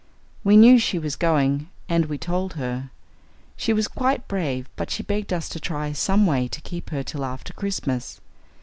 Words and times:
We 0.43 0.57
knew 0.57 0.79
she 0.79 0.97
was 0.97 1.15
going, 1.15 1.69
and 1.87 2.07
we 2.07 2.17
told 2.17 2.53
her. 2.53 2.89
She 3.55 3.71
was 3.71 3.87
quite 3.87 4.27
brave, 4.27 4.67
but 4.75 4.89
she 4.89 5.03
begged 5.03 5.31
us 5.31 5.47
to 5.49 5.59
try 5.59 5.91
some 5.91 6.25
way 6.25 6.47
to 6.47 6.61
keep 6.61 6.89
her 6.89 7.03
till 7.03 7.23
after 7.23 7.53
Christmas. 7.53 8.19